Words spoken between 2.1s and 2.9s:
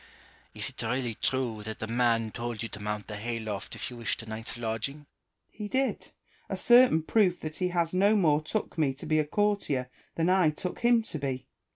told you to